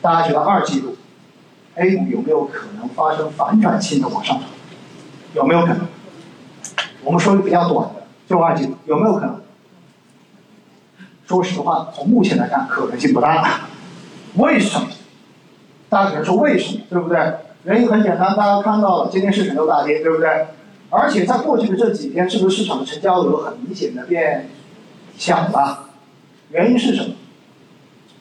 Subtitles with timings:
[0.00, 0.96] 大家觉得二季度
[1.74, 4.48] A 股有没有可能发生反转性的往上涨？
[5.34, 5.86] 有没有可能？
[7.02, 9.40] 我们说一个比较短的，就二季度有没有可能？
[11.26, 13.68] 说实话，从目前来看，可能性不大。
[14.36, 14.86] 为什么？
[15.88, 17.34] 大家可能说为什么，对不对？
[17.64, 20.46] 原因很简单，大家看到了今天市场又大跌，对不对？
[20.90, 24.48] 而且在过去的这几天，是不是市场的成交额很明显的变
[25.16, 25.90] 小了？
[26.50, 27.14] 原因是什么？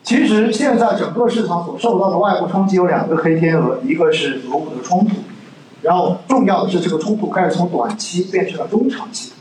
[0.07, 5.17] 其实现在整个市场所受到的外部冲击有两个黑天鹅，一个是俄乌的冲突，
[5.81, 9.33] 然后重要的是这个冲突开始从短期变成了中长期，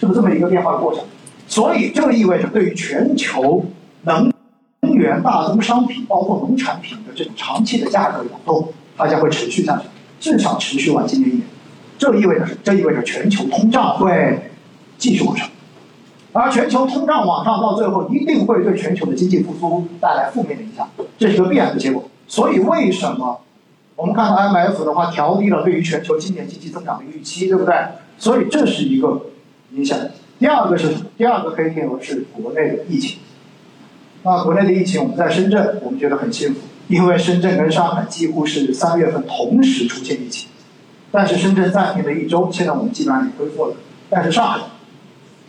[0.00, 1.04] 是不是这么一个变化的过程？
[1.46, 3.64] 所以这意味着对于全球
[4.02, 4.32] 能
[4.94, 9.84] 源、大宗商品，包括农产品的这种长期的价格波动，它将会持续下去，
[10.18, 11.46] 至少持续完今年一年。
[11.96, 12.58] 这意味着什么？
[12.64, 14.50] 这意味着全球通胀会
[14.98, 15.48] 继续往上，
[16.32, 22.04] 而全球通胀往上到最后一定会对全球的经济复苏带来负面的影响，这是个必然的结果。
[22.26, 23.40] 所以为什么
[23.96, 27.74] 我们看到 M F 的话调低了对于全球今年经济增长的预期，对不对？
[28.18, 29.26] 所以这是一个
[29.72, 29.98] 影响。
[30.38, 31.06] 第二个是什么？
[31.16, 33.18] 第二个黑天鹅是国内的疫情。
[34.22, 40.48] 那国内的疫情，我们在深圳，我们觉得很幸福，因为深圳跟上海几乎是三月份同时出现疫情。
[41.10, 43.74] 但是深圳暂停了一周，现在我们基本上也恢复了。
[44.08, 44.60] 但是上海，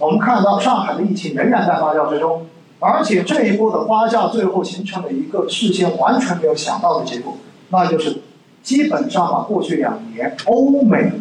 [0.03, 2.45] 我们看到上海的疫情仍然在发酵之中，
[2.79, 7.37] 而且这一波的发酵最后形成了一个事先完全没有想到的结果，
[7.69, 8.21] 那就是
[8.61, 11.11] 基本上把过去两年欧美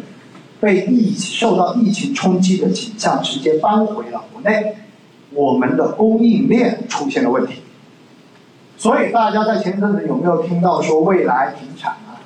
[0.59, 4.75] 被疫受到疫情冲击的景象直接搬回了国内，
[5.31, 7.61] 我们的供应链出现了问题。
[8.77, 12.19] 所以大家在前阵子有没有听到说未来停产啊？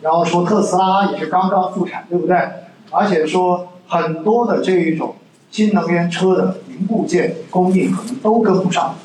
[0.00, 2.36] 然后说特斯拉也是刚刚复产，对不对？
[2.90, 5.14] 而且说很多的这一种
[5.54, 8.96] 新能源车的零部件供应可能都跟不上。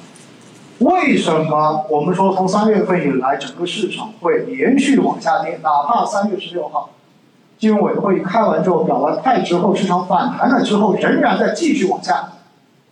[0.79, 5.59] 为什么我们说从三月份以来整个市场会连续往下跌？
[5.61, 6.89] 哪怕三月十六号
[7.59, 12.31] 金融委会开完之后表完态之后，市场反弹了之后，仍然在继续往下。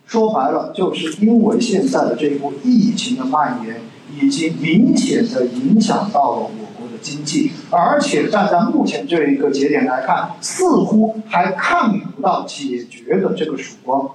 [0.06, 3.80] 说白了，就是因为现在的这一波疫情的蔓延，
[4.14, 6.77] 已经明显的影响到了我。
[7.00, 14.10] 经济，而且站在目前这一个节点来看，似乎还看不到解决的这个曙光。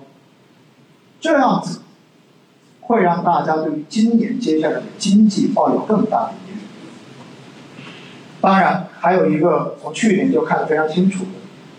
[1.19, 1.81] 这样子
[2.81, 6.59] 会让大家对于今年接下来的经济抱有更大的疑虑。
[8.41, 11.29] 当然，还有一个从去年就看得非常清楚的，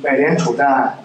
[0.02, 0.98] 美联储在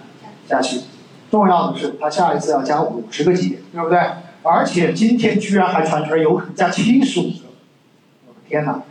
[0.48, 0.86] 加息，
[1.30, 4.00] 重要的是它下一次要加五十个基点，对不对？
[4.42, 7.50] 而且今天居然还传出来有可能加七十五个，
[8.28, 8.82] 我的天哪！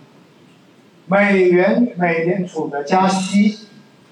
[1.11, 3.67] 美元美联储的加息，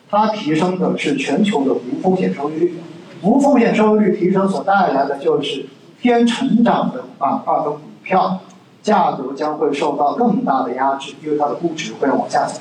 [0.09, 2.75] 它提升的是全球的无风险收益率，
[3.21, 5.67] 无风险收益率提升所带来的就是
[6.01, 8.41] 偏成长的板块和股票
[8.83, 12.61] 价格将会受到更大的压制，因为它的估值会往下走。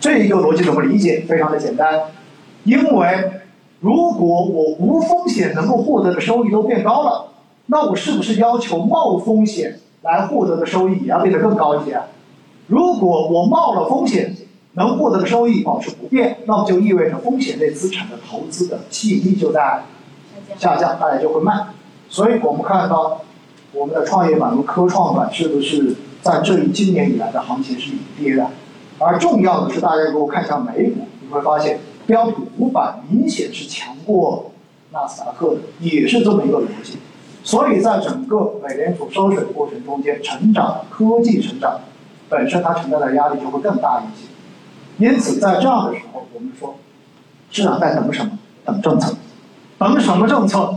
[0.00, 1.24] 这一个逻辑怎么理解？
[1.28, 2.00] 非常的简单，
[2.64, 3.30] 因为
[3.78, 7.28] 如果我无风险能够获得的收益都变高了，
[7.66, 12.00] 那我是不是要求冒风险来获得的收益也要变得更高一些？
[12.66, 14.34] 如果我冒了风险，
[14.72, 19.84] 能获得的收益保持不变，那么就意味着风险类资产的投资的吸引力就在
[20.58, 21.68] 下降，大家就会卖。
[22.08, 23.20] 所以我们看到
[23.72, 28.48] 我们的创业板和科创板是不是在这一今年以来的行情是领跌的？
[28.98, 34.50] 而重要的是，大家如果看一下美股，你会发现标普五百明显是强过
[34.90, 36.98] 纳斯达克的，也是这么一个逻辑。
[37.44, 41.78] 所以在整个美联储收水的过程中间，成长科技成长。
[42.28, 44.28] 本身它承担的压力就会更大一些，
[44.98, 46.76] 因此在这样的时候，我们说
[47.50, 48.38] 市场在等什么？
[48.64, 49.14] 等政策，
[49.78, 50.74] 等什么政策？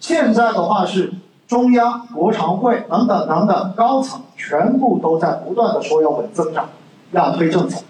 [0.00, 1.12] 现在的话是
[1.46, 6.68] 中央、国常会等等等等高层全部都在不断的说要稳增长，
[7.12, 7.82] 要推政策，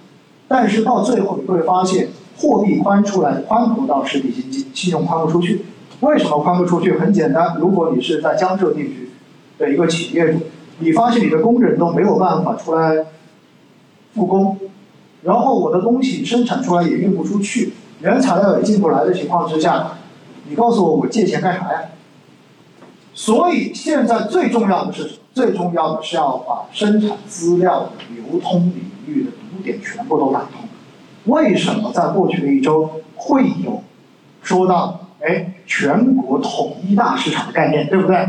[0.47, 5.65] 但是到最后你会发现，货币宽出来宽不到实体经济，信用宽不出去。
[6.01, 6.99] 为什么宽不出去？
[6.99, 9.11] 很简单，如果你是在江浙地区
[9.59, 10.41] 的一个企业主。
[10.83, 13.07] 你发现你的工人都没有办法出来
[14.15, 14.59] 复工，
[15.23, 19.93] 然后我的东西生产出来也运不出去，原材料也进不来的情况之下，
[20.49, 21.83] 你告诉我我借钱干啥呀？
[23.15, 30.63] 所以现在最重要的是，最重要的是要把生产资料的流通领域的堵点全部都打通。
[31.27, 33.83] 为什么在过去的一周会有
[34.43, 38.29] 说到哎全国统一大市场的概念，对不对？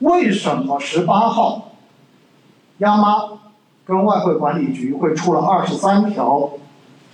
[0.00, 1.70] 为什么十八号？
[2.78, 3.38] 央妈
[3.84, 6.52] 跟外汇管理局会出了二十三条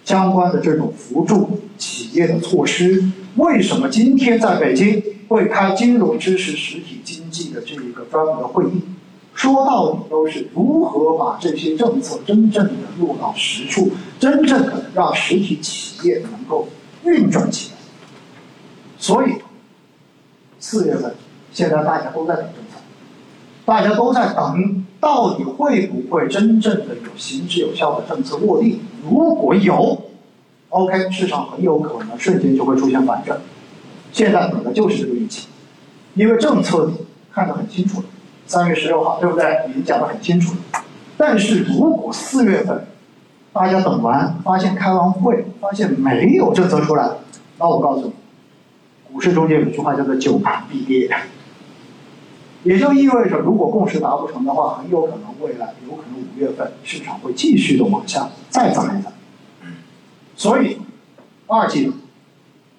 [0.04, 3.10] 相关的这种扶助企业的措施。
[3.36, 8.82] 为什么今天在北京会开金融支持实体经济的这一个专门的会议？
[9.32, 16.68] 说到底都是如何把这些政策真正的落到实处，真正的让实体企业能够
[17.04, 17.78] 运转起来。
[18.98, 19.36] 所以，
[20.58, 21.14] 四月份，
[21.52, 22.52] 现在大家都在等，
[23.70, 28.81] 大家都在等，到底会不会真正的有行之有效的政策落地？
[29.08, 29.96] 如果有
[30.70, 33.38] ，OK，市场很有可能瞬间就会出现反转。
[34.11, 35.46] 现在等的就是这个预期，
[36.14, 36.90] 因为政策
[37.32, 38.06] 看得很清楚了，
[38.44, 39.61] 三月十六号，对不对？
[39.69, 40.82] 已经讲得很清楚了。
[41.16, 42.88] 但是如果四月份
[43.52, 47.08] 大家等完，发现开完会，发现没有政策出来，
[47.61, 48.12] 那我告诉你。
[49.12, 51.08] 股市中间有句话叫做“久盘必跌”，
[52.62, 59.10] 也就意味着，如果共识达不成的话，很有可能未来有可能五月份市场会继续的往下再砸一砸。
[60.36, 60.78] 所以，
[61.46, 61.94] 二季度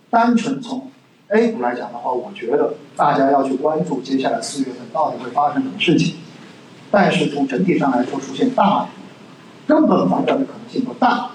[0.10, 0.92] 单纯从
[1.30, 6.16] A 股来讲的话，我觉得大家要去关注接下来四月份到底会发生什么事情。
[6.92, 8.88] 但是从整体上来说，出现大
[9.66, 11.30] 根本反转的可能性不大。